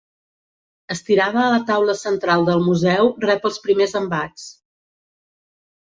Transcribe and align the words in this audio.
Estirada 0.95 1.41
a 1.43 1.51
la 1.57 1.59
taula 1.67 1.95
central 2.01 2.47
del 2.49 2.65
museu 2.71 3.13
rep 3.27 3.47
els 3.51 3.61
primers 3.67 3.97
embats. 4.01 4.51